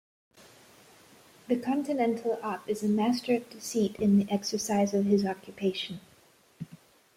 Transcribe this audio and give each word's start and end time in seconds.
The 1.47 1.57
Continental 1.57 2.39
Op 2.41 2.67
is 2.67 2.81
a 2.81 2.87
master 2.87 3.35
of 3.35 3.47
deceit 3.51 3.97
in 3.97 4.17
the 4.17 4.31
exercise 4.31 4.95
of 4.95 5.05
his 5.05 5.23
occupation. 5.23 5.99